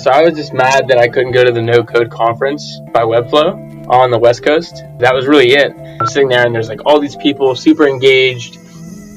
So 0.00 0.10
I 0.10 0.22
was 0.22 0.34
just 0.34 0.54
mad 0.54 0.88
that 0.88 0.96
I 0.96 1.06
couldn't 1.06 1.32
go 1.32 1.44
to 1.44 1.52
the 1.52 1.60
no 1.60 1.84
code 1.84 2.10
conference 2.10 2.80
by 2.92 3.02
Webflow 3.02 3.88
on 3.88 4.10
the 4.10 4.18
West 4.18 4.42
Coast. 4.42 4.82
That 4.98 5.14
was 5.14 5.26
really 5.26 5.52
it. 5.52 5.72
I'm 6.00 6.06
sitting 6.06 6.28
there 6.28 6.46
and 6.46 6.54
there's 6.54 6.68
like 6.68 6.80
all 6.86 6.98
these 6.98 7.16
people 7.16 7.54
super 7.54 7.86
engaged 7.86 8.58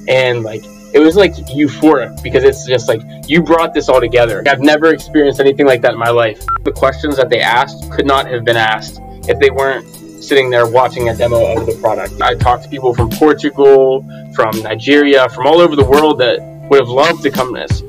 and 0.07 0.43
like 0.43 0.65
it 0.93 0.99
was 0.99 1.15
like 1.15 1.33
euphoric 1.47 2.21
because 2.21 2.43
it's 2.43 2.65
just 2.65 2.89
like 2.89 3.01
you 3.27 3.41
brought 3.41 3.73
this 3.73 3.87
all 3.87 4.01
together. 4.01 4.43
I've 4.47 4.59
never 4.59 4.93
experienced 4.93 5.39
anything 5.39 5.65
like 5.65 5.81
that 5.81 5.93
in 5.93 5.99
my 5.99 6.09
life. 6.09 6.43
The 6.63 6.71
questions 6.73 7.15
that 7.17 7.29
they 7.29 7.39
asked 7.39 7.91
could 7.91 8.05
not 8.05 8.27
have 8.27 8.43
been 8.43 8.57
asked 8.57 8.99
if 9.29 9.39
they 9.39 9.49
weren't 9.49 9.87
sitting 10.21 10.49
there 10.49 10.67
watching 10.67 11.09
a 11.09 11.15
demo 11.15 11.57
of 11.57 11.65
the 11.65 11.77
product. 11.81 12.21
I 12.21 12.35
talked 12.35 12.63
to 12.63 12.69
people 12.69 12.93
from 12.93 13.09
Portugal, 13.09 14.05
from 14.33 14.61
Nigeria, 14.61 15.29
from 15.29 15.47
all 15.47 15.61
over 15.61 15.75
the 15.75 15.85
world 15.85 16.19
that 16.19 16.39
would 16.69 16.79
have 16.79 16.89
loved 16.89 17.23
to 17.23 17.31
come 17.31 17.53
to 17.53 17.61
this. 17.61 17.81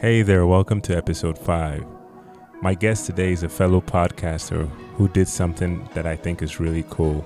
Hey 0.00 0.22
there, 0.22 0.46
welcome 0.46 0.80
to 0.80 0.96
episode 0.96 1.36
5. 1.36 1.84
My 2.62 2.72
guest 2.72 3.04
today 3.04 3.32
is 3.32 3.42
a 3.42 3.50
fellow 3.50 3.82
podcaster 3.82 4.66
who 4.94 5.08
did 5.08 5.28
something 5.28 5.86
that 5.92 6.06
I 6.06 6.16
think 6.16 6.40
is 6.40 6.58
really 6.58 6.86
cool. 6.88 7.22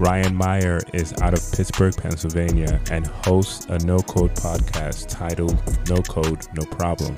Ryan 0.00 0.34
Meyer 0.34 0.80
is 0.94 1.12
out 1.20 1.34
of 1.34 1.52
Pittsburgh, 1.52 1.94
Pennsylvania, 1.94 2.80
and 2.90 3.06
hosts 3.06 3.66
a 3.66 3.78
no 3.80 3.98
code 3.98 4.34
podcast 4.36 5.08
titled 5.08 5.62
No 5.90 5.96
Code, 5.96 6.46
No 6.54 6.64
Problem. 6.64 7.14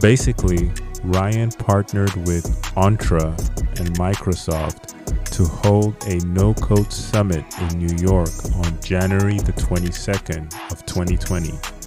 Basically, 0.00 0.70
Ryan 1.02 1.50
partnered 1.50 2.14
with 2.18 2.46
Entra 2.76 3.36
and 3.80 3.98
Microsoft 3.98 4.94
to 5.32 5.44
hold 5.44 5.96
a 6.06 6.24
no 6.24 6.54
code 6.54 6.92
summit 6.92 7.44
in 7.62 7.78
New 7.80 7.96
York 7.96 8.30
on 8.54 8.80
January 8.80 9.38
the 9.38 9.54
22nd 9.54 10.54
of 10.70 10.86
2020. 10.86 11.77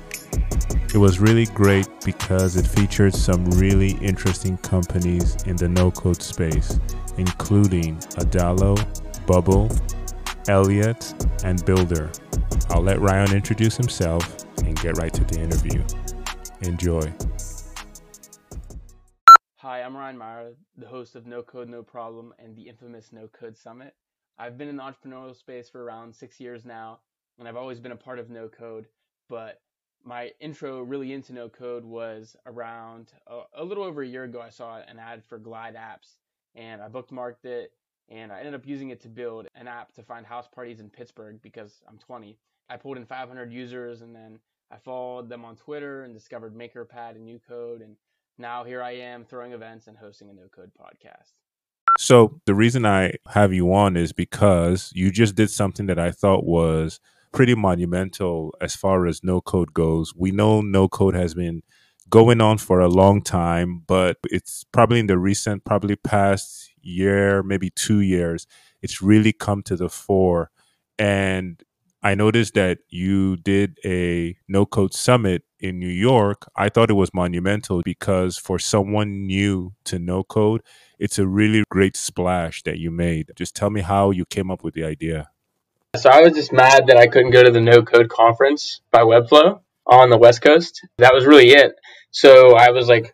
It 0.94 0.98
was 0.98 1.22
really 1.22 1.46
great 1.46 1.88
because 2.04 2.58
it 2.58 2.68
featured 2.68 3.16
some 3.16 3.46
really 3.52 3.92
interesting 4.02 4.58
companies 4.58 5.42
in 5.44 5.56
the 5.56 5.70
no 5.70 5.90
code 5.90 6.22
space, 6.22 6.82
including 7.18 7.96
Adalo, 8.20 8.76
Bubble, 9.26 9.72
Elliot, 10.50 11.14
and 11.46 11.64
Builder. 11.64 12.12
I'll 12.72 12.82
let 12.82 13.00
Ryan 13.00 13.34
introduce 13.34 13.78
himself 13.78 14.44
and 14.66 14.78
get 14.82 14.98
right 14.98 15.14
to 15.14 15.24
the 15.24 15.40
interview. 15.40 15.82
Enjoy. 16.60 17.14
Hi, 19.60 19.84
I'm 19.84 19.96
Ryan 19.96 20.18
Meyer, 20.18 20.56
the 20.76 20.88
host 20.88 21.16
of 21.16 21.26
No 21.26 21.42
Code 21.42 21.70
No 21.70 21.84
Problem 21.84 22.34
and 22.38 22.54
the 22.54 22.68
infamous 22.68 23.14
No 23.14 23.30
Code 23.30 23.56
Summit. 23.56 23.96
I've 24.38 24.58
been 24.58 24.68
in 24.68 24.76
the 24.76 24.84
entrepreneurial 24.84 25.38
space 25.38 25.70
for 25.70 25.86
around 25.86 26.14
six 26.14 26.38
years 26.38 26.66
now, 26.66 27.00
and 27.40 27.48
I've 27.48 27.56
always 27.56 27.80
been 27.80 27.94
a 27.94 27.96
part 27.96 28.20
of 28.20 28.30
No 28.30 28.50
Code, 28.50 28.88
but 29.30 29.62
my 30.04 30.32
intro 30.40 30.82
really 30.82 31.14
into 31.14 31.34
no 31.34 31.50
code 31.50 31.86
was 31.86 32.36
around 32.46 33.12
a, 33.28 33.42
a, 33.56 33.64
little 33.64 33.84
over 33.84 34.02
a 34.02 34.08
year 34.08 34.24
ago. 34.24 34.42
I 34.42 34.50
saw 34.50 34.78
an 34.78 35.00
ad 35.00 35.24
for 35.24 35.38
Glide 35.38 35.76
Apps 35.76 36.18
and 36.56 36.82
I 36.82 36.90
bookmarked 36.90 37.46
it 37.46 37.74
and 38.10 38.32
I 38.32 38.40
ended 38.40 38.56
up 38.56 38.66
using 38.66 38.90
it 38.90 39.02
to 39.02 39.08
build 39.08 39.48
an 39.56 39.68
app 39.68 39.94
to 39.94 40.04
find 40.04 40.26
house 40.26 40.48
parties 40.48 40.80
in 40.80 40.90
Pittsburgh 40.90 41.40
because 41.42 41.82
I'm 41.88 41.98
20. 41.98 42.38
I 42.70 42.78
pulled 42.78 42.98
in 42.98 43.06
500 43.06 43.52
users 43.52 44.02
and 44.02 44.16
then 44.16 44.40
I 44.72 44.78
followed 44.78 45.30
them 45.30 45.46
on 45.46 45.56
Twitter 45.56 46.04
and 46.04 46.14
discovered 46.14 46.56
MakerPad 46.56 47.16
and 47.16 47.28
NewCode. 47.28 47.84
And 47.84 47.96
now 48.38 48.64
here 48.64 48.82
I 48.82 48.92
am 48.92 49.24
throwing 49.26 49.54
events 49.54 49.88
and 49.88 49.98
hosting 49.98 50.30
a 50.30 50.34
no 50.34 50.48
code 50.54 50.72
podcast. 50.80 51.34
So 51.98 52.40
the 52.46 52.56
reason 52.56 52.86
I 52.86 53.14
have 53.28 53.54
you 53.54 53.74
on 53.74 53.98
is 53.98 54.14
because 54.14 54.92
you 54.96 55.12
just 55.12 55.36
did 55.36 55.50
something 55.50 55.86
that 55.88 56.00
I 56.00 56.12
thought 56.12 56.46
was 56.46 57.00
pretty 57.32 57.56
monumental 57.56 58.54
as 58.62 58.76
far 58.76 59.08
as 59.08 59.24
no 59.24 59.42
code 59.42 59.74
goes. 59.74 60.14
We 60.16 60.32
know 60.32 60.62
no 60.62 60.88
code 60.88 61.16
has 61.16 61.34
been 61.34 61.64
going 62.10 62.42
on 62.42 62.58
for 62.58 62.80
a 62.80 62.90
long 62.90 63.22
time, 63.22 63.84
but 63.88 64.18
it's 64.26 64.64
probably 64.66 65.00
in 65.00 65.08
the 65.08 65.18
recent, 65.18 65.64
probably 65.64 65.96
past 65.96 66.72
year, 66.82 67.42
maybe 67.44 67.70
two 67.70 68.02
years, 68.02 68.48
it's 68.82 69.02
really 69.02 69.32
come 69.32 69.64
to 69.64 69.76
the 69.76 69.90
fore. 69.90 70.50
And 71.00 71.62
I 72.04 72.16
noticed 72.16 72.56
that 72.56 72.80
you 72.90 73.38
did 73.38 73.78
a 73.86 74.36
no 74.48 74.66
code 74.66 74.94
summit 74.94 75.44
in 75.60 75.80
New 75.80 75.88
York. 75.88 76.50
I 76.56 76.70
thought 76.70 76.90
it 76.90 76.94
was 76.94 77.14
monumental 77.14 77.82
because 77.84 78.38
for 78.38 78.58
someone 78.58 79.28
new 79.28 79.74
to 79.86 80.00
no 80.00 80.24
code, 80.24 80.62
it's 81.00 81.20
a 81.20 81.28
really 81.28 81.64
great 81.70 81.96
splash 81.96 82.64
that 82.64 82.80
you 82.80 82.90
made. 82.92 83.32
Just 83.36 83.56
tell 83.56 83.70
me 83.70 83.82
how 83.82 84.10
you 84.12 84.26
came 84.26 84.50
up 84.50 84.64
with 84.64 84.74
the 84.74 84.84
idea. 84.84 85.30
So 85.98 86.10
I 86.10 86.22
was 86.22 86.34
just 86.34 86.54
mad 86.54 86.88
that 86.88 86.96
I 86.96 87.08
couldn't 87.08 87.32
go 87.32 87.44
to 87.44 87.52
the 87.52 87.60
no 87.60 87.82
code 87.82 88.08
conference 88.08 88.80
by 88.92 89.02
Webflow 89.02 89.60
on 89.86 90.10
the 90.10 90.18
West 90.18 90.42
Coast. 90.42 90.88
That 91.00 91.14
was 91.14 91.26
really 91.26 91.50
it. 91.50 91.74
So 92.12 92.56
I 92.56 92.70
was 92.72 92.88
like 92.88 93.14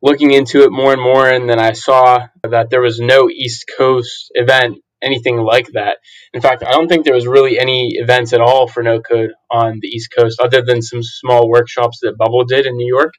looking 0.00 0.30
into 0.30 0.62
it 0.62 0.72
more 0.72 0.94
and 0.94 1.02
more, 1.02 1.28
and 1.28 1.46
then 1.50 1.58
I 1.58 1.72
saw 1.72 2.26
that 2.42 2.70
there 2.70 2.80
was 2.80 2.98
no 2.98 3.28
East 3.28 3.70
Coast 3.76 4.32
event, 4.32 4.78
anything 5.02 5.36
like 5.36 5.66
that. 5.74 5.98
In 6.32 6.40
fact, 6.40 6.62
I 6.62 6.72
don't 6.72 6.88
think 6.88 7.04
there 7.04 7.14
was 7.14 7.26
really 7.26 7.58
any 7.58 7.96
events 7.96 8.32
at 8.32 8.40
all 8.40 8.68
for 8.68 8.82
no 8.82 9.02
code 9.02 9.32
on 9.50 9.80
the 9.82 9.88
East 9.88 10.10
Coast, 10.16 10.40
other 10.40 10.62
than 10.62 10.80
some 10.80 11.02
small 11.02 11.46
workshops 11.46 11.98
that 12.00 12.16
Bubble 12.16 12.44
did 12.44 12.64
in 12.64 12.78
New 12.78 12.88
York. 12.88 13.12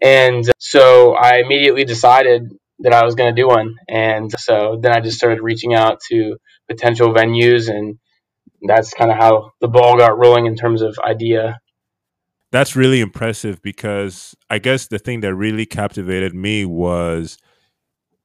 And 0.00 0.44
so 0.60 1.16
I 1.16 1.38
immediately 1.38 1.84
decided 1.84 2.44
that 2.78 2.92
I 2.92 3.04
was 3.04 3.16
going 3.16 3.34
to 3.34 3.42
do 3.42 3.48
one. 3.48 3.74
And 3.88 4.30
so 4.38 4.78
then 4.80 4.92
I 4.92 5.00
just 5.00 5.16
started 5.16 5.42
reaching 5.42 5.74
out 5.74 5.98
to 6.10 6.36
potential 6.68 7.12
venues 7.12 7.68
and 7.68 7.98
that's 8.66 8.92
kind 8.94 9.10
of 9.10 9.16
how 9.16 9.52
the 9.60 9.68
ball 9.68 9.96
got 9.96 10.18
rolling 10.18 10.46
in 10.46 10.56
terms 10.56 10.82
of 10.82 10.98
idea. 11.04 11.58
That's 12.52 12.76
really 12.76 13.00
impressive 13.00 13.60
because 13.62 14.34
I 14.48 14.58
guess 14.58 14.86
the 14.86 14.98
thing 14.98 15.20
that 15.20 15.34
really 15.34 15.66
captivated 15.66 16.34
me 16.34 16.64
was 16.64 17.36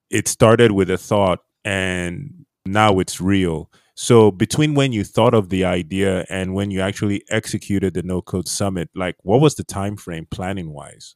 it 0.09 0.27
started 0.27 0.71
with 0.71 0.89
a 0.89 0.97
thought 0.97 1.39
and 1.65 2.45
now 2.65 2.99
it's 2.99 3.19
real. 3.19 3.71
So 3.95 4.31
between 4.31 4.75
when 4.75 4.93
you 4.93 5.03
thought 5.03 5.33
of 5.33 5.49
the 5.49 5.65
idea 5.65 6.25
and 6.29 6.53
when 6.53 6.71
you 6.71 6.79
actually 6.79 7.23
executed 7.29 7.93
the 7.93 8.03
no 8.03 8.21
code 8.21 8.47
summit, 8.47 8.89
like 8.95 9.15
what 9.23 9.41
was 9.41 9.55
the 9.55 9.63
time 9.63 9.97
frame 9.97 10.27
planning 10.29 10.71
wise? 10.71 11.15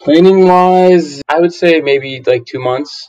Planning 0.00 0.46
wise, 0.46 1.20
I 1.28 1.40
would 1.40 1.52
say 1.52 1.80
maybe 1.80 2.22
like 2.24 2.44
2 2.46 2.60
months 2.60 3.06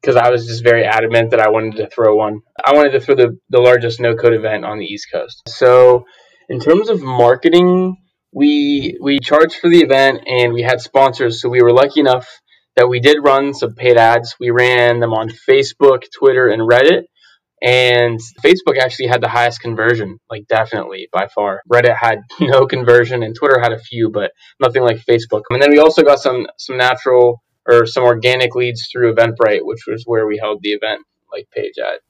because 0.00 0.16
I 0.16 0.30
was 0.30 0.46
just 0.46 0.62
very 0.62 0.84
adamant 0.84 1.30
that 1.30 1.40
I 1.40 1.50
wanted 1.50 1.76
to 1.76 1.88
throw 1.88 2.16
one. 2.16 2.40
I 2.64 2.74
wanted 2.74 2.92
to 2.92 3.00
throw 3.00 3.14
the, 3.14 3.38
the 3.50 3.60
largest 3.60 4.00
no 4.00 4.14
code 4.14 4.34
event 4.34 4.64
on 4.64 4.78
the 4.78 4.84
East 4.84 5.08
Coast. 5.12 5.42
So, 5.48 6.04
in 6.48 6.60
terms 6.60 6.88
of 6.88 7.02
marketing, 7.02 7.96
we 8.32 8.98
we 9.00 9.18
charged 9.20 9.56
for 9.56 9.68
the 9.68 9.80
event 9.80 10.20
and 10.26 10.52
we 10.52 10.62
had 10.62 10.80
sponsors. 10.80 11.40
So 11.40 11.48
we 11.48 11.62
were 11.62 11.72
lucky 11.72 12.00
enough 12.00 12.28
that 12.76 12.88
we 12.88 13.00
did 13.00 13.18
run 13.22 13.54
some 13.54 13.74
paid 13.74 13.96
ads. 13.96 14.36
We 14.38 14.50
ran 14.50 15.00
them 15.00 15.12
on 15.12 15.28
Facebook, 15.28 16.04
Twitter, 16.16 16.48
and 16.48 16.62
Reddit. 16.62 17.04
And 17.60 18.20
Facebook 18.44 18.78
actually 18.80 19.08
had 19.08 19.20
the 19.20 19.28
highest 19.28 19.60
conversion, 19.60 20.18
like 20.30 20.46
definitely 20.48 21.08
by 21.12 21.26
far. 21.26 21.62
Reddit 21.70 21.96
had 21.96 22.20
no 22.40 22.66
conversion 22.66 23.22
and 23.24 23.34
Twitter 23.34 23.58
had 23.60 23.72
a 23.72 23.80
few, 23.80 24.10
but 24.10 24.30
nothing 24.60 24.82
like 24.82 25.04
Facebook. 25.04 25.42
And 25.50 25.60
then 25.60 25.70
we 25.70 25.78
also 25.78 26.02
got 26.02 26.20
some 26.20 26.46
some 26.56 26.76
natural 26.76 27.42
or 27.68 27.86
some 27.86 28.04
organic 28.04 28.54
leads 28.54 28.88
through 28.90 29.14
Eventbrite, 29.14 29.60
which 29.62 29.86
was 29.86 30.04
where 30.06 30.26
we 30.26 30.38
held 30.38 30.62
the 30.62 30.70
event, 30.70 31.02
like 31.30 31.48
page 31.54 31.74
at. 31.78 32.00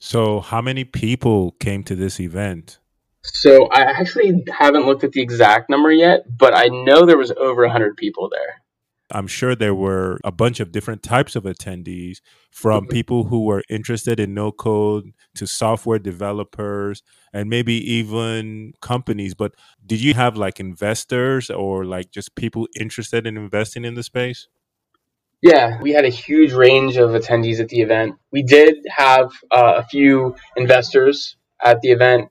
So, 0.00 0.40
how 0.40 0.60
many 0.60 0.84
people 0.84 1.52
came 1.52 1.82
to 1.84 1.94
this 1.94 2.20
event? 2.20 2.78
So, 3.22 3.66
I 3.68 3.82
actually 3.82 4.44
haven't 4.48 4.86
looked 4.86 5.04
at 5.04 5.12
the 5.12 5.20
exact 5.20 5.70
number 5.70 5.90
yet, 5.90 6.24
but 6.38 6.56
I 6.56 6.66
know 6.66 7.06
there 7.06 7.18
was 7.18 7.32
over 7.32 7.62
100 7.62 7.96
people 7.96 8.28
there. 8.30 8.62
I'm 9.10 9.26
sure 9.26 9.54
there 9.54 9.74
were 9.74 10.20
a 10.22 10.30
bunch 10.30 10.60
of 10.60 10.70
different 10.70 11.02
types 11.02 11.34
of 11.34 11.44
attendees 11.44 12.18
from 12.50 12.84
mm-hmm. 12.84 12.92
people 12.92 13.24
who 13.24 13.44
were 13.44 13.62
interested 13.68 14.20
in 14.20 14.34
no 14.34 14.52
code 14.52 15.12
to 15.36 15.46
software 15.46 15.98
developers 15.98 17.02
and 17.32 17.48
maybe 17.48 17.74
even 17.74 18.74
companies. 18.82 19.34
But 19.34 19.54
did 19.84 20.00
you 20.00 20.14
have 20.14 20.36
like 20.36 20.60
investors 20.60 21.48
or 21.50 21.84
like 21.84 22.10
just 22.10 22.34
people 22.34 22.68
interested 22.78 23.26
in 23.26 23.36
investing 23.36 23.84
in 23.84 23.94
the 23.94 24.02
space? 24.02 24.48
Yeah, 25.40 25.80
we 25.80 25.92
had 25.92 26.04
a 26.04 26.10
huge 26.10 26.52
range 26.52 26.96
of 26.96 27.10
attendees 27.10 27.60
at 27.60 27.68
the 27.68 27.80
event. 27.80 28.16
We 28.32 28.42
did 28.42 28.74
have 28.88 29.30
uh, 29.50 29.74
a 29.76 29.84
few 29.84 30.34
investors 30.56 31.36
at 31.64 31.80
the 31.80 31.92
event. 31.92 32.28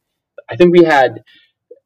I 0.49 0.57
think 0.57 0.73
we 0.73 0.83
had 0.83 1.23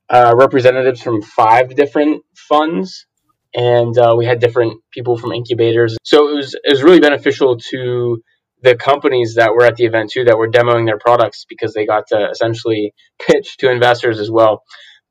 uh, 0.09 0.33
representatives 0.35 1.01
from 1.01 1.21
five 1.21 1.75
different 1.75 2.23
funds 2.35 3.05
and 3.53 3.97
uh, 3.97 4.15
we 4.17 4.25
had 4.25 4.39
different 4.39 4.81
people 4.91 5.17
from 5.17 5.31
incubators. 5.31 5.97
So 6.03 6.29
it 6.29 6.35
was 6.35 6.53
it 6.53 6.69
was 6.69 6.83
really 6.83 6.99
beneficial 6.99 7.57
to 7.71 8.21
the 8.61 8.75
companies 8.75 9.35
that 9.35 9.53
were 9.53 9.63
at 9.63 9.75
the 9.75 9.85
event 9.85 10.11
too 10.11 10.25
that 10.25 10.37
were 10.37 10.49
demoing 10.49 10.85
their 10.85 10.99
products 10.99 11.45
because 11.49 11.73
they 11.73 11.85
got 11.85 12.07
to 12.07 12.29
essentially 12.29 12.93
pitch 13.19 13.57
to 13.57 13.71
investors 13.71 14.19
as 14.19 14.29
well. 14.29 14.63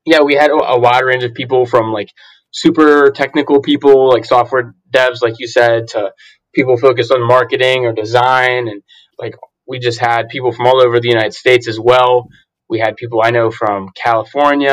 Yeah, 0.06 0.20
we 0.22 0.34
had 0.34 0.50
a, 0.50 0.54
a 0.54 0.80
wide 0.80 1.04
range 1.04 1.24
of 1.24 1.34
people 1.34 1.66
from 1.66 1.92
like 1.92 2.10
super 2.52 3.10
technical 3.10 3.60
people 3.60 4.08
like 4.08 4.24
software 4.24 4.74
devs 4.92 5.22
like 5.22 5.34
you 5.38 5.46
said 5.46 5.86
to 5.86 6.10
people 6.52 6.76
focused 6.76 7.12
on 7.12 7.24
marketing 7.24 7.86
or 7.86 7.92
design 7.92 8.66
and 8.66 8.82
like 9.20 9.36
we 9.68 9.78
just 9.78 10.00
had 10.00 10.28
people 10.28 10.50
from 10.50 10.66
all 10.66 10.82
over 10.82 10.98
the 10.98 11.08
United 11.08 11.32
States 11.32 11.68
as 11.68 11.78
well 11.78 12.26
We 12.70 12.78
had 12.78 12.96
people 12.96 13.20
I 13.22 13.30
know 13.30 13.50
from 13.50 13.88
California, 13.94 14.70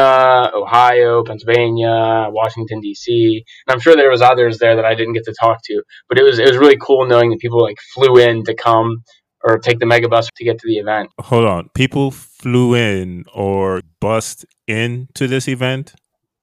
Ohio, 0.53 1.23
Pennsylvania, 1.23 2.27
Washington 2.29 2.79
D.C., 2.79 3.43
and 3.65 3.73
I'm 3.73 3.79
sure 3.79 3.95
there 3.95 4.11
was 4.11 4.21
others 4.21 4.59
there 4.59 4.75
that 4.75 4.85
I 4.85 4.93
didn't 4.93 5.13
get 5.13 5.25
to 5.25 5.33
talk 5.33 5.57
to. 5.65 5.81
But 6.07 6.19
it 6.19 6.23
was 6.23 6.37
it 6.37 6.47
was 6.47 6.57
really 6.57 6.77
cool 6.79 7.07
knowing 7.07 7.31
that 7.31 7.39
people 7.39 7.61
like 7.61 7.79
flew 7.93 8.17
in 8.17 8.43
to 8.45 8.53
come 8.53 9.03
or 9.43 9.57
take 9.57 9.79
the 9.79 9.85
megabus 9.85 10.27
to 10.35 10.43
get 10.45 10.59
to 10.59 10.67
the 10.67 10.77
event. 10.77 11.09
Hold 11.19 11.45
on, 11.45 11.69
people 11.73 12.11
flew 12.11 12.75
in 12.75 13.25
or 13.33 13.81
bussed 13.99 14.45
into 14.67 15.27
this 15.27 15.47
event. 15.47 15.95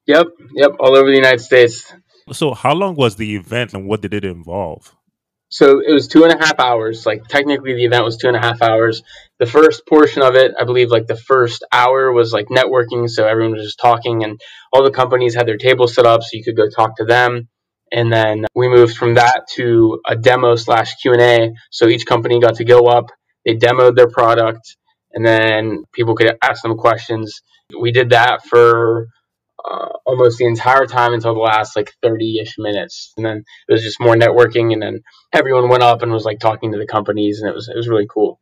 Yep, 0.07 0.27
yep, 0.55 0.73
all 0.81 0.97
over 0.97 1.09
the 1.09 1.17
United 1.17 1.41
States. 1.41 1.93
So, 2.33 2.55
how 2.55 2.75
long 2.75 2.95
was 2.95 3.17
the 3.17 3.37
event, 3.37 3.75
and 3.75 3.87
what 3.87 4.01
did 4.01 4.13
it 4.13 4.25
involve? 4.25 4.95
So 5.49 5.81
it 5.81 5.93
was 5.93 6.09
two 6.09 6.25
and 6.25 6.33
a 6.33 6.45
half 6.45 6.59
hours. 6.59 7.07
Like 7.07 7.29
technically, 7.29 7.75
the 7.75 7.85
event 7.85 8.05
was 8.05 8.17
two 8.17 8.29
and 8.29 8.37
a 8.37 8.41
half 8.41 8.61
hours. 8.63 9.03
The 9.39 9.47
first 9.47 9.87
portion 9.87 10.23
of 10.23 10.35
it, 10.35 10.53
I 10.59 10.65
believe, 10.65 10.91
like 10.91 11.07
the 11.07 11.17
first 11.17 11.65
hour 11.71 12.13
was 12.13 12.33
like 12.33 12.47
networking. 12.49 13.09
So 13.09 13.27
everyone 13.27 13.53
was 13.53 13.65
just 13.65 13.79
talking, 13.79 14.25
and 14.25 14.41
all 14.73 14.83
the 14.83 14.91
companies 14.91 15.35
had 15.35 15.47
their 15.47 15.57
tables 15.57 15.95
set 15.95 16.07
up, 16.07 16.23
so 16.23 16.31
you 16.33 16.45
could 16.45 16.57
go 16.57 16.69
talk 16.69 16.97
to 16.97 17.05
them. 17.05 17.49
And 17.93 18.13
then 18.13 18.47
we 18.55 18.69
moved 18.69 18.97
from 18.97 19.15
that 19.15 19.43
to 19.55 20.01
a 20.07 20.17
demo 20.17 20.57
slash 20.57 20.97
Q 20.97 21.13
and 21.13 21.23
A. 21.23 21.51
So 21.71 21.87
each 21.87 22.07
company 22.07 22.41
got 22.41 22.57
to 22.57 22.65
go 22.65 22.87
up, 22.87 23.07
they 23.45 23.55
demoed 23.55 23.95
their 23.95 24.09
product, 24.09 24.77
and 25.13 25.25
then 25.25 25.85
people 25.93 26.17
could 26.17 26.37
ask 26.43 26.63
them 26.63 26.77
questions. 26.77 27.43
We 27.81 27.93
did 27.93 28.11
that 28.11 28.45
for 28.45 29.07
uh, 29.69 29.89
almost 30.05 30.39
the 30.39 30.47
entire 30.47 30.87
time 30.87 31.15
until 31.15 31.35
the 31.35 31.41
last 31.41 31.77
like 31.77 31.93
30 32.03 32.41
ish 32.41 32.55
minutes. 32.59 33.13
And 33.17 33.25
then 33.25 33.45
it 33.69 33.73
was 33.73 33.83
just 33.83 34.01
more 34.01 34.15
networking. 34.15 34.73
And 34.73 34.83
then 34.83 35.01
everyone 35.33 35.69
went 35.69 35.83
up 35.83 36.03
and 36.03 36.13
was 36.13 36.25
like 36.25 36.39
talking 36.39 36.73
to 36.73 36.79
the 36.79 36.87
companies. 36.87 37.41
And 37.41 37.49
it 37.49 37.55
was, 37.55 37.69
it 37.69 37.77
was 37.77 37.89
really 37.89 38.07
cool. 38.09 38.41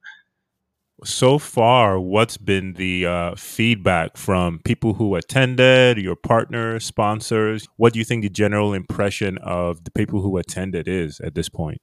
So 1.04 1.38
far, 1.38 1.98
what's 1.98 2.36
been 2.36 2.74
the 2.74 3.06
uh, 3.06 3.34
feedback 3.34 4.16
from 4.16 4.60
people 4.64 4.94
who 4.94 5.16
attended, 5.16 5.98
your 5.98 6.14
partners, 6.14 6.84
sponsors? 6.84 7.66
What 7.76 7.92
do 7.92 7.98
you 7.98 8.04
think 8.04 8.22
the 8.22 8.28
general 8.28 8.72
impression 8.72 9.38
of 9.38 9.82
the 9.84 9.90
people 9.90 10.20
who 10.22 10.36
attended 10.36 10.86
is 10.86 11.20
at 11.20 11.34
this 11.34 11.48
point? 11.48 11.80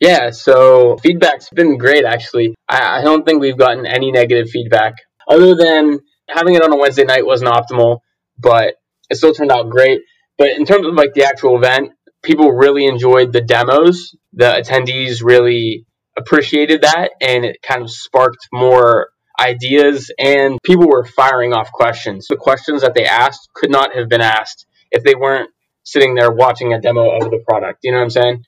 Yeah, 0.00 0.30
so 0.30 0.96
feedback's 0.98 1.50
been 1.50 1.78
great 1.78 2.04
actually. 2.04 2.56
I, 2.68 2.98
I 2.98 3.02
don't 3.04 3.24
think 3.24 3.40
we've 3.40 3.56
gotten 3.56 3.86
any 3.86 4.10
negative 4.10 4.50
feedback 4.50 4.94
other 5.28 5.54
than 5.54 6.00
having 6.28 6.56
it 6.56 6.62
on 6.62 6.72
a 6.72 6.76
Wednesday 6.76 7.04
night 7.04 7.24
wasn't 7.24 7.52
optimal 7.52 7.98
but 8.42 8.74
it 9.10 9.16
still 9.16 9.34
turned 9.34 9.52
out 9.52 9.70
great. 9.70 10.00
But 10.38 10.48
in 10.50 10.64
terms 10.64 10.86
of 10.86 10.94
like 10.94 11.14
the 11.14 11.24
actual 11.24 11.56
event, 11.56 11.92
people 12.22 12.52
really 12.52 12.86
enjoyed 12.86 13.32
the 13.32 13.40
demos. 13.40 14.14
The 14.32 14.62
attendees 14.64 15.22
really 15.22 15.86
appreciated 16.16 16.82
that, 16.82 17.10
and 17.20 17.44
it 17.44 17.58
kind 17.62 17.82
of 17.82 17.90
sparked 17.90 18.48
more 18.52 19.08
ideas. 19.38 20.10
And 20.18 20.58
people 20.64 20.88
were 20.88 21.04
firing 21.04 21.52
off 21.52 21.70
questions. 21.72 22.26
The 22.28 22.36
questions 22.36 22.82
that 22.82 22.94
they 22.94 23.04
asked 23.04 23.48
could 23.54 23.70
not 23.70 23.94
have 23.94 24.08
been 24.08 24.20
asked 24.20 24.66
if 24.90 25.04
they 25.04 25.14
weren't 25.14 25.50
sitting 25.84 26.14
there 26.14 26.30
watching 26.30 26.72
a 26.72 26.80
demo 26.80 27.10
of 27.10 27.30
the 27.30 27.42
product. 27.46 27.80
You 27.82 27.92
know 27.92 27.98
what 27.98 28.04
I'm 28.04 28.10
saying? 28.10 28.44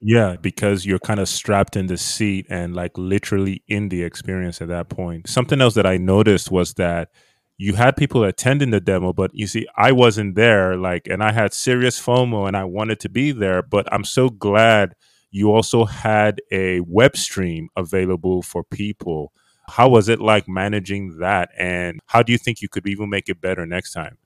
Yeah, 0.00 0.36
because 0.40 0.84
you're 0.84 0.98
kind 0.98 1.20
of 1.20 1.28
strapped 1.28 1.76
in 1.76 1.86
the 1.86 1.96
seat 1.96 2.46
and 2.50 2.74
like 2.74 2.98
literally 2.98 3.62
in 3.68 3.88
the 3.88 4.02
experience 4.02 4.60
at 4.60 4.68
that 4.68 4.90
point. 4.90 5.28
Something 5.28 5.60
else 5.62 5.74
that 5.74 5.86
I 5.86 5.96
noticed 5.96 6.50
was 6.50 6.74
that 6.74 7.08
you 7.56 7.74
had 7.74 7.96
people 7.96 8.24
attending 8.24 8.70
the 8.70 8.80
demo, 8.80 9.12
but 9.12 9.30
you 9.32 9.46
see, 9.46 9.66
I 9.76 9.92
wasn't 9.92 10.34
there, 10.34 10.76
like, 10.76 11.06
and 11.06 11.22
I 11.22 11.32
had 11.32 11.54
serious 11.54 12.00
FOMO 12.00 12.48
and 12.48 12.56
I 12.56 12.64
wanted 12.64 13.00
to 13.00 13.08
be 13.08 13.32
there. 13.32 13.62
But 13.62 13.92
I'm 13.92 14.04
so 14.04 14.28
glad 14.28 14.94
you 15.30 15.52
also 15.52 15.84
had 15.84 16.40
a 16.50 16.80
web 16.80 17.16
stream 17.16 17.68
available 17.76 18.42
for 18.42 18.64
people. 18.64 19.32
How 19.68 19.88
was 19.88 20.08
it 20.08 20.20
like 20.20 20.48
managing 20.48 21.18
that? 21.18 21.50
And 21.58 22.00
how 22.06 22.22
do 22.22 22.32
you 22.32 22.38
think 22.38 22.60
you 22.60 22.68
could 22.68 22.86
even 22.86 23.08
make 23.08 23.28
it 23.28 23.40
better 23.40 23.66
next 23.66 23.92
time? 23.92 24.18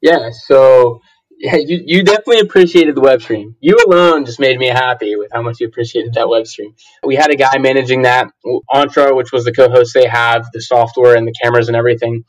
Yeah, 0.00 0.30
so 0.46 1.00
yeah, 1.42 1.56
you, 1.56 1.82
you 1.84 2.04
definitely 2.04 2.38
appreciated 2.38 2.94
the 2.94 3.00
web 3.00 3.20
stream. 3.20 3.56
You 3.58 3.76
alone 3.88 4.26
just 4.26 4.38
made 4.38 4.56
me 4.60 4.68
happy 4.68 5.16
with 5.16 5.32
how 5.32 5.42
much 5.42 5.58
you 5.58 5.66
appreciated 5.66 6.14
that 6.14 6.28
web 6.28 6.46
stream. 6.46 6.76
We 7.04 7.16
had 7.16 7.32
a 7.32 7.36
guy 7.36 7.58
managing 7.58 8.02
that, 8.02 8.30
Entra, 8.72 9.16
which 9.16 9.32
was 9.32 9.44
the 9.44 9.52
co 9.52 9.68
host 9.68 9.92
they 9.92 10.06
have, 10.06 10.46
the 10.52 10.60
software 10.60 11.16
and 11.16 11.26
the 11.26 11.34
cameras 11.42 11.66
and 11.66 11.76
everything. 11.76 12.22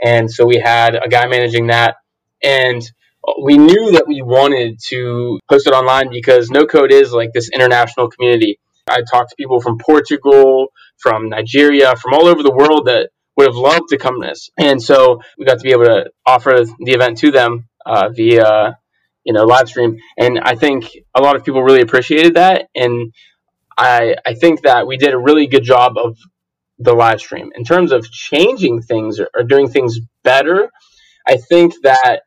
And 0.00 0.30
so 0.30 0.46
we 0.46 0.58
had 0.58 0.94
a 0.94 1.08
guy 1.08 1.26
managing 1.26 1.66
that. 1.66 1.96
And 2.44 2.80
uh, 3.26 3.32
we 3.42 3.58
knew 3.58 3.90
that 3.90 4.06
we 4.06 4.22
wanted 4.22 4.78
to 4.90 5.40
post 5.50 5.66
it 5.66 5.72
online 5.72 6.08
because 6.08 6.48
no 6.48 6.64
code 6.64 6.92
is 6.92 7.10
like 7.10 7.30
this 7.34 7.50
international 7.52 8.08
community. 8.08 8.60
I 8.88 9.02
talked 9.02 9.30
to 9.30 9.36
people 9.36 9.60
from 9.60 9.78
Portugal, 9.78 10.68
from 10.98 11.28
Nigeria, 11.28 11.96
from 11.96 12.14
all 12.14 12.28
over 12.28 12.44
the 12.44 12.54
world 12.54 12.86
that 12.86 13.10
would 13.36 13.48
have 13.48 13.56
loved 13.56 13.88
to 13.88 13.98
come 13.98 14.20
to 14.20 14.28
this. 14.28 14.48
And 14.56 14.80
so 14.80 15.22
we 15.36 15.44
got 15.44 15.58
to 15.58 15.64
be 15.64 15.72
able 15.72 15.86
to 15.86 16.10
offer 16.24 16.64
the 16.78 16.92
event 16.92 17.18
to 17.18 17.32
them 17.32 17.66
uh, 17.90 18.08
via, 18.10 18.78
you 19.24 19.32
know, 19.32 19.44
live 19.44 19.68
stream. 19.68 19.98
And 20.16 20.38
I 20.38 20.54
think 20.54 20.90
a 21.14 21.20
lot 21.20 21.34
of 21.34 21.44
people 21.44 21.62
really 21.62 21.82
appreciated 21.82 22.34
that. 22.34 22.68
And 22.74 23.12
I, 23.76 24.16
I 24.24 24.34
think 24.34 24.62
that 24.62 24.86
we 24.86 24.96
did 24.96 25.12
a 25.12 25.18
really 25.18 25.46
good 25.48 25.64
job 25.64 25.96
of 25.96 26.16
the 26.78 26.94
live 26.94 27.20
stream. 27.20 27.50
In 27.56 27.64
terms 27.64 27.90
of 27.90 28.08
changing 28.10 28.82
things 28.82 29.18
or, 29.18 29.28
or 29.34 29.42
doing 29.42 29.68
things 29.68 29.98
better, 30.22 30.70
I 31.26 31.36
think 31.36 31.74
that 31.82 32.20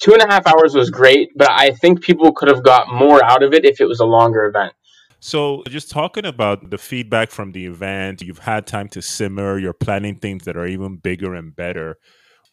two 0.00 0.12
and 0.12 0.22
a 0.22 0.26
half 0.26 0.46
hours 0.46 0.74
was 0.74 0.90
great, 0.90 1.30
but 1.36 1.50
I 1.50 1.70
think 1.70 2.02
people 2.02 2.32
could 2.32 2.48
have 2.48 2.64
got 2.64 2.92
more 2.92 3.24
out 3.24 3.42
of 3.42 3.54
it 3.54 3.64
if 3.64 3.80
it 3.80 3.86
was 3.86 4.00
a 4.00 4.04
longer 4.04 4.44
event. 4.46 4.72
So, 5.20 5.62
just 5.68 5.90
talking 5.90 6.26
about 6.26 6.68
the 6.68 6.76
feedback 6.76 7.30
from 7.30 7.52
the 7.52 7.64
event, 7.64 8.20
you've 8.20 8.40
had 8.40 8.66
time 8.66 8.88
to 8.88 9.00
simmer, 9.00 9.58
you're 9.58 9.72
planning 9.72 10.16
things 10.16 10.44
that 10.44 10.54
are 10.54 10.66
even 10.66 10.96
bigger 10.96 11.34
and 11.34 11.54
better. 11.56 11.96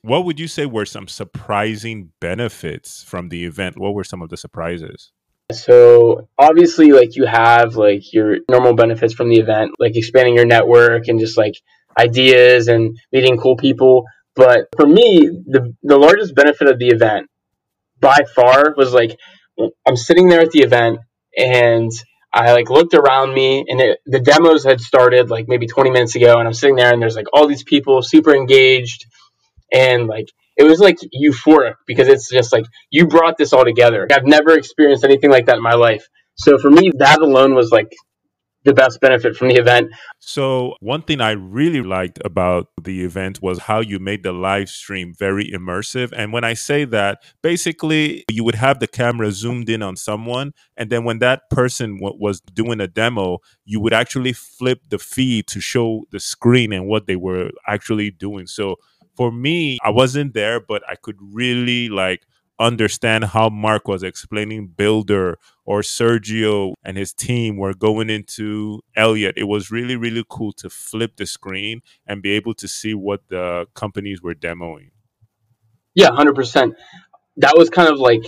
What 0.04 0.26
would 0.26 0.40
you 0.40 0.48
say 0.48 0.66
were 0.66 0.86
some 0.86 1.08
surprising 1.08 2.12
benefits 2.20 3.04
from 3.04 3.30
the 3.30 3.46
event? 3.46 3.78
What 3.78 3.94
were 3.94 4.04
some 4.04 4.22
of 4.22 4.30
the 4.30 4.38
surprises? 4.38 5.12
So 5.52 6.28
obviously, 6.38 6.92
like 6.92 7.16
you 7.16 7.26
have 7.26 7.76
like 7.76 8.12
your 8.14 8.38
normal 8.50 8.74
benefits 8.74 9.14
from 9.14 9.30
the 9.30 9.40
event, 9.40 9.72
like 9.80 9.96
expanding 9.96 10.36
your 10.36 10.46
network 10.46 11.08
and 11.08 11.20
just 11.20 11.38
like 11.38 11.54
ideas 12.00 12.68
and 12.68 12.98
meeting 13.12 13.38
cool 13.38 13.58
people. 13.58 14.06
But 14.36 14.70
for 14.76 14.88
me, 14.88 15.20
the 15.46 15.76
the 15.84 15.98
largest 15.98 16.34
benefit 16.34 16.68
of 16.68 16.80
the 16.80 16.88
event 16.88 17.28
by 18.00 18.24
far 18.34 18.74
was 18.76 18.94
like 18.94 19.20
I'm 19.88 19.98
sitting 19.98 20.30
there 20.30 20.42
at 20.42 20.52
the 20.52 20.62
event 20.62 21.00
and 21.38 21.92
I 22.34 22.54
like 22.54 22.70
looked 22.70 22.94
around 22.94 23.34
me 23.34 23.66
and 23.68 23.82
it, 23.82 24.00
the 24.06 24.20
demos 24.20 24.64
had 24.64 24.80
started 24.80 25.30
like 25.30 25.48
maybe 25.48 25.68
20 25.68 25.92
minutes 25.92 26.16
ago 26.16 26.40
and 26.40 26.48
I'm 26.48 26.54
sitting 26.54 26.78
there 26.78 26.92
and 26.92 27.02
there's 27.02 27.16
like 27.16 27.28
all 27.34 27.46
these 27.46 27.64
people 27.64 28.02
super 28.02 28.34
engaged 28.34 29.06
and 29.74 30.08
like 30.08 30.28
it 30.58 30.64
was 30.64 30.80
like 30.80 30.98
euphoric 31.16 31.76
because 31.88 32.08
it's 32.08 32.30
just 32.30 32.52
like 32.52 32.66
you 32.92 33.08
brought 33.08 33.38
this 33.38 33.54
all 33.54 33.64
together. 33.64 34.08
I've 34.12 34.26
never 34.26 34.52
experienced 34.52 35.04
anything 35.04 35.32
like 35.32 35.46
that 35.48 35.58
in 35.58 35.64
my 35.64 35.74
life. 35.74 36.08
So 36.36 36.58
for 36.58 36.70
me, 36.70 36.92
that 36.98 37.22
alone 37.22 37.56
was 37.56 37.72
like 37.72 37.92
the 38.64 38.74
best 38.74 39.00
benefit 39.00 39.36
from 39.36 39.50
the 39.50 39.56
event. 39.56 39.90
So, 40.20 40.76
one 40.80 41.02
thing 41.02 41.20
I 41.20 41.32
really 41.32 41.82
liked 41.82 42.20
about 42.24 42.68
the 42.82 43.04
event 43.04 43.42
was 43.42 43.60
how 43.60 43.80
you 43.80 44.00
made 44.00 44.24
the 44.24 44.32
live 44.32 44.70
stream 44.70 45.14
very 45.18 45.50
immersive. 45.52 46.12
And 46.16 46.32
when 46.32 46.44
I 46.44 46.54
say 46.54 46.86
that, 46.86 47.24
basically, 47.42 48.24
you 48.30 48.44
would 48.44 48.56
have 48.56 48.80
the 48.80 48.88
camera 48.88 49.32
zoomed 49.32 49.70
in 49.70 49.82
on 49.82 49.96
someone. 49.96 50.54
And 50.78 50.90
then 50.90 51.04
when 51.04 51.20
that 51.20 51.50
person 51.50 52.00
w- 52.00 52.18
was 52.20 52.40
doing 52.42 52.80
a 52.80 52.88
demo, 52.88 53.40
you 53.66 53.80
would 53.80 53.94
actually 53.94 54.34
flip 54.34 54.82
the 54.90 55.00
feed 55.00 55.48
to 55.48 55.60
show 55.60 56.04
the 56.12 56.20
screen 56.20 56.72
and 56.72 56.88
what 56.88 57.08
they 57.08 57.16
were 57.16 57.50
actually 57.68 58.12
doing. 58.12 58.46
So, 58.46 58.76
for 59.16 59.32
me, 59.32 59.78
I 59.84 59.90
wasn't 59.90 60.34
there, 60.34 60.60
but 60.60 60.84
I 60.90 60.96
could 60.96 61.18
really 61.20 61.90
like 61.90 62.26
understand 62.60 63.26
how 63.26 63.50
Mark 63.50 63.88
was 63.88 64.04
explaining 64.04 64.68
Builder 64.68 65.38
or 65.66 65.82
Sergio 65.82 66.74
and 66.84 66.96
his 66.96 67.14
team 67.14 67.58
were 67.58 67.74
going 67.74 68.10
into 68.10 68.82
Elliot. 68.96 69.34
It 69.36 69.46
was 69.46 69.72
really, 69.72 69.96
really 69.96 70.24
cool 70.30 70.54
to 70.54 70.70
flip 70.70 71.18
the 71.18 71.26
screen 71.26 71.82
and 72.06 72.22
be 72.22 72.32
able 72.32 72.54
to 72.56 72.68
see 72.68 72.94
what 72.94 73.28
the 73.30 73.66
companies 73.74 74.22
were 74.22 74.36
demoing. 74.36 74.92
Yeah, 75.96 76.10
100%. 76.10 76.76
That 77.38 77.58
was 77.58 77.70
kind 77.70 77.90
of 77.90 77.98
like 78.00 78.22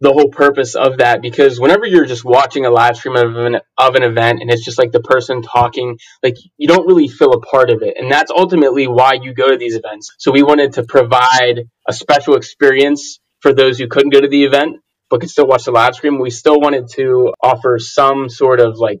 the 0.00 0.12
whole 0.12 0.28
purpose 0.28 0.74
of 0.74 0.98
that 0.98 1.22
because 1.22 1.60
whenever 1.60 1.86
you're 1.86 2.06
just 2.06 2.24
watching 2.24 2.66
a 2.66 2.70
live 2.70 2.96
stream 2.96 3.16
of 3.16 3.36
an, 3.36 3.56
of 3.78 3.94
an 3.94 4.02
event 4.02 4.40
and 4.40 4.50
it's 4.50 4.64
just 4.64 4.78
like 4.78 4.92
the 4.92 5.00
person 5.00 5.42
talking 5.42 5.98
like 6.22 6.36
you 6.56 6.68
don't 6.68 6.86
really 6.86 7.08
feel 7.08 7.32
a 7.32 7.40
part 7.40 7.70
of 7.70 7.82
it. 7.82 7.96
And 7.98 8.10
that's 8.10 8.30
ultimately 8.30 8.86
why 8.86 9.14
you 9.20 9.34
go 9.34 9.50
to 9.50 9.58
these 9.58 9.76
events. 9.76 10.10
So 10.18 10.32
we 10.32 10.42
wanted 10.42 10.74
to 10.74 10.84
provide 10.84 11.68
a 11.88 11.92
special 11.92 12.36
experience 12.36 13.20
for 13.40 13.52
those 13.52 13.78
who 13.78 13.88
couldn't 13.88 14.10
go 14.10 14.20
to 14.20 14.28
the 14.28 14.44
event 14.44 14.78
but 15.10 15.20
could 15.20 15.30
still 15.30 15.46
watch 15.46 15.64
the 15.64 15.72
live 15.72 15.94
stream. 15.94 16.20
We 16.20 16.30
still 16.30 16.60
wanted 16.60 16.88
to 16.94 17.34
offer 17.42 17.78
some 17.78 18.28
sort 18.28 18.60
of 18.60 18.78
like 18.78 19.00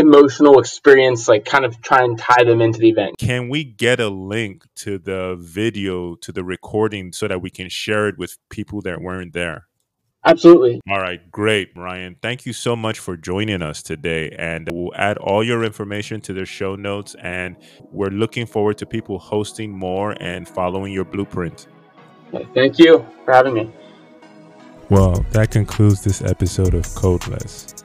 emotional 0.00 0.58
experience, 0.58 1.28
like 1.28 1.44
kind 1.44 1.64
of 1.64 1.80
try 1.80 2.02
and 2.02 2.18
tie 2.18 2.44
them 2.44 2.60
into 2.60 2.78
the 2.78 2.88
event. 2.88 3.16
Can 3.18 3.48
we 3.48 3.62
get 3.64 4.00
a 4.00 4.08
link 4.08 4.64
to 4.76 4.98
the 4.98 5.36
video, 5.38 6.16
to 6.16 6.32
the 6.32 6.42
recording, 6.42 7.12
so 7.12 7.28
that 7.28 7.40
we 7.40 7.50
can 7.50 7.68
share 7.68 8.08
it 8.08 8.18
with 8.18 8.38
people 8.48 8.80
that 8.82 9.00
weren't 9.00 9.32
there? 9.32 9.66
Absolutely. 10.22 10.80
All 10.90 11.00
right, 11.00 11.30
great, 11.30 11.70
Ryan. 11.74 12.16
Thank 12.20 12.44
you 12.44 12.52
so 12.52 12.76
much 12.76 12.98
for 12.98 13.16
joining 13.16 13.62
us 13.62 13.82
today. 13.82 14.28
And 14.38 14.68
we'll 14.70 14.94
add 14.94 15.16
all 15.16 15.42
your 15.42 15.64
information 15.64 16.20
to 16.22 16.34
the 16.34 16.44
show 16.44 16.76
notes. 16.76 17.16
And 17.22 17.56
we're 17.90 18.10
looking 18.10 18.44
forward 18.44 18.76
to 18.78 18.86
people 18.86 19.18
hosting 19.18 19.70
more 19.70 20.14
and 20.20 20.46
following 20.46 20.92
your 20.92 21.06
blueprint. 21.06 21.68
Thank 22.54 22.78
you 22.78 23.06
for 23.24 23.32
having 23.32 23.54
me. 23.54 23.72
Well, 24.90 25.24
that 25.30 25.52
concludes 25.52 26.04
this 26.04 26.20
episode 26.20 26.74
of 26.74 26.84
Codeless. 26.88 27.79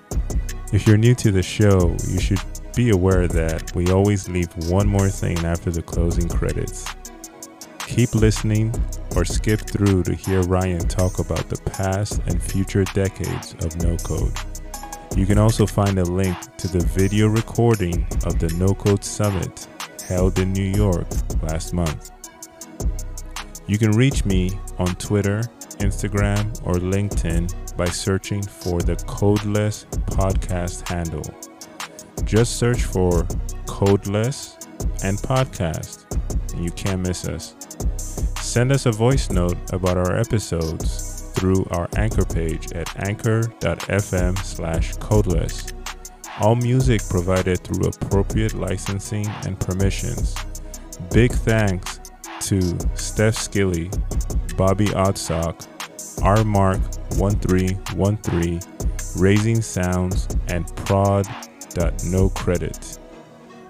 If 0.73 0.87
you're 0.87 0.97
new 0.97 1.13
to 1.15 1.31
the 1.31 1.43
show, 1.43 1.95
you 2.07 2.19
should 2.19 2.41
be 2.75 2.89
aware 2.89 3.27
that 3.27 3.73
we 3.75 3.91
always 3.91 4.27
leave 4.27 4.49
one 4.69 4.87
more 4.87 5.09
thing 5.09 5.37
after 5.45 5.69
the 5.69 5.81
closing 5.81 6.27
credits. 6.27 6.85
Keep 7.79 8.15
listening 8.15 8.73
or 9.15 9.25
skip 9.25 9.61
through 9.61 10.03
to 10.03 10.15
hear 10.15 10.41
Ryan 10.41 10.85
talk 10.87 11.19
about 11.19 11.49
the 11.49 11.61
past 11.69 12.19
and 12.25 12.41
future 12.41 12.83
decades 12.83 13.53
of 13.63 13.77
no 13.83 13.95
code. 13.97 14.33
You 15.15 15.25
can 15.25 15.37
also 15.37 15.65
find 15.65 15.99
a 15.99 16.03
link 16.03 16.35
to 16.57 16.67
the 16.67 16.83
video 16.83 17.27
recording 17.27 18.05
of 18.25 18.39
the 18.39 18.53
No 18.57 18.73
Code 18.73 19.03
Summit 19.03 19.67
held 20.05 20.39
in 20.39 20.51
New 20.51 20.75
York 20.75 21.07
last 21.43 21.73
month. 21.73 22.11
You 23.67 23.77
can 23.77 23.91
reach 23.91 24.25
me 24.25 24.59
on 24.77 24.95
Twitter, 24.95 25.41
Instagram, 25.79 26.41
or 26.65 26.73
LinkedIn 26.73 27.53
by 27.77 27.85
searching 27.85 28.41
for 28.41 28.81
the 28.81 28.95
Codeless 28.95 29.85
podcast 30.07 30.87
handle. 30.87 31.23
Just 32.23 32.57
search 32.57 32.83
for 32.83 33.23
Codeless 33.65 34.55
and 35.03 35.17
podcast, 35.17 36.05
and 36.53 36.63
you 36.63 36.71
can't 36.71 37.01
miss 37.01 37.27
us. 37.27 37.55
Send 38.41 38.71
us 38.71 38.85
a 38.85 38.91
voice 38.91 39.29
note 39.29 39.57
about 39.73 39.97
our 39.97 40.17
episodes 40.17 41.31
through 41.35 41.65
our 41.71 41.89
anchor 41.97 42.25
page 42.25 42.71
at 42.71 42.89
anchor.fm 43.05 44.37
slash 44.39 44.93
codeless. 44.95 45.73
All 46.39 46.55
music 46.55 47.01
provided 47.09 47.59
through 47.61 47.89
appropriate 47.89 48.53
licensing 48.53 49.27
and 49.45 49.59
permissions. 49.59 50.35
Big 51.11 51.31
thanks 51.31 51.99
to 52.41 52.77
Steph 52.95 53.35
Skilly, 53.35 53.89
Bobby 54.55 54.87
Oddsock, 54.87 55.67
R 56.21 56.43
Mark 56.43 56.79
1313, 57.17 58.59
Raising 59.17 59.61
Sounds, 59.61 60.27
and 60.47 60.67
Prod.no 60.75 62.29
credit. 62.29 62.99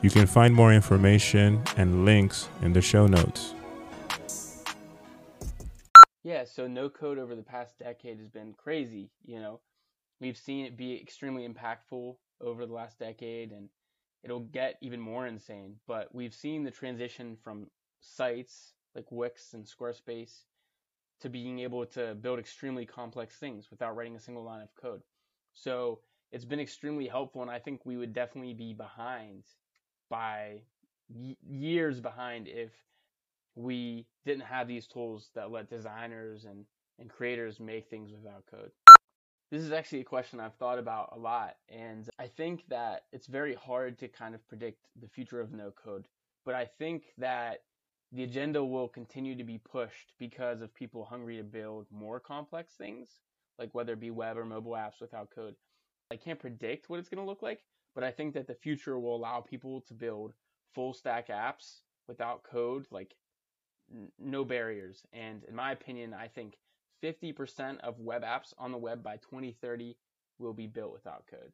You 0.02 0.10
can 0.10 0.28
find 0.28 0.54
more 0.54 0.74
information 0.74 1.64
and 1.78 2.06
links 2.06 2.50
in 2.62 2.74
the 2.74 2.82
show 2.82 3.08
notes. 3.08 3.56
Yeah, 6.24 6.44
so 6.46 6.68
no 6.68 6.90
code 6.90 7.20
over 7.20 7.36
the 7.36 7.44
past 7.44 7.78
decade 7.78 8.20
has 8.20 8.30
been 8.30 8.54
crazy. 8.54 9.12
You 9.26 9.40
know, 9.40 9.60
we've 10.20 10.38
seen 10.38 10.66
it 10.66 10.76
be 10.76 11.00
extremely 11.00 11.48
impactful 11.48 12.16
over 12.42 12.66
the 12.66 12.74
last 12.74 12.98
decade, 13.00 13.52
and 13.52 13.70
it'll 14.24 14.40
get 14.40 14.78
even 14.82 15.00
more 15.00 15.28
insane. 15.28 15.76
But 15.88 16.14
we've 16.14 16.34
seen 16.34 16.64
the 16.64 16.72
transition 16.72 17.38
from 17.44 17.68
sites 18.02 18.74
like 18.96 19.12
Wix 19.12 19.54
and 19.54 19.66
Squarespace 19.66 20.46
to 21.22 21.30
being 21.30 21.60
able 21.60 21.86
to 21.86 22.16
build 22.16 22.40
extremely 22.40 22.86
complex 22.86 23.36
things 23.36 23.70
without 23.72 23.96
writing 23.96 24.16
a 24.16 24.20
single 24.20 24.44
line 24.44 24.62
of 24.62 24.74
code. 24.76 25.02
So 25.54 26.00
it's 26.32 26.46
been 26.46 26.60
extremely 26.60 27.08
helpful, 27.08 27.42
and 27.42 27.52
I 27.52 27.60
think 27.60 27.86
we 27.86 27.98
would 27.98 28.14
definitely 28.14 28.54
be 28.54 28.74
behind 28.74 29.44
by 30.10 30.62
years 31.48 32.00
behind 32.00 32.48
if 32.48 32.72
we 33.56 34.06
didn't 34.26 34.44
have 34.44 34.68
these 34.68 34.88
tools 34.88 35.30
that 35.36 35.52
let 35.52 35.70
designers 35.70 36.46
and, 36.46 36.66
and 37.00 37.10
creators 37.10 37.60
make 37.60 37.90
things 37.90 38.12
without 38.12 38.46
code. 38.48 38.72
This 39.52 39.62
is 39.62 39.72
actually 39.72 40.02
a 40.02 40.06
question 40.06 40.40
I've 40.40 40.56
thought 40.56 40.80
about 40.80 41.14
a 41.16 41.20
lot, 41.20 41.56
and 41.70 42.10
I 42.20 42.28
think 42.28 42.64
that 42.70 43.04
it's 43.14 43.28
very 43.28 43.54
hard 43.54 43.98
to 44.00 44.08
kind 44.08 44.36
of 44.36 44.46
predict 44.48 44.80
the 45.00 45.08
future 45.08 45.40
of 45.40 45.54
no 45.54 45.72
code. 45.72 46.08
But 46.44 46.56
I 46.56 46.66
think 46.66 47.14
that 47.18 47.60
the 48.12 48.24
agenda 48.24 48.64
will 48.64 48.88
continue 48.88 49.36
to 49.36 49.44
be 49.44 49.58
pushed 49.58 50.14
because 50.20 50.62
of 50.62 50.74
people 50.74 51.06
hungry 51.06 51.38
to 51.38 51.44
build 51.44 51.88
more 51.92 52.20
complex 52.20 52.74
things, 52.76 53.20
like 53.60 53.74
whether 53.74 53.94
it 53.94 54.00
be 54.00 54.12
web 54.12 54.38
or 54.38 54.46
mobile 54.46 54.74
apps 54.74 55.02
without 55.02 55.30
code. 55.34 55.56
I 56.12 56.16
can't 56.16 56.40
predict 56.40 56.90
what 56.90 57.00
it's 57.00 57.10
going 57.10 57.24
to 57.24 57.30
look 57.30 57.42
like, 57.42 57.64
but 57.94 58.04
I 58.04 58.12
think 58.12 58.34
that 58.34 58.48
the 58.48 58.54
future 58.54 59.00
will 59.00 59.16
allow 59.16 59.42
people 59.42 59.82
to 59.88 59.94
build 59.94 60.34
full 60.74 60.94
stack 60.94 61.30
apps 61.30 61.82
without 62.08 62.44
code, 62.44 62.86
like 62.92 63.16
no 64.20 64.46
barriers. 64.46 65.04
And 65.14 65.44
in 65.46 65.56
my 65.56 65.72
opinion, 65.72 66.14
I 66.14 66.28
think 66.28 66.58
50% 67.04 67.80
of 67.80 68.00
web 68.00 68.24
apps 68.24 68.54
on 68.58 68.72
the 68.72 68.78
web 68.78 69.04
by 69.04 69.18
2030 69.18 69.98
will 70.40 70.54
be 70.54 70.68
built 70.68 70.94
without 70.94 71.26
code. 71.30 71.52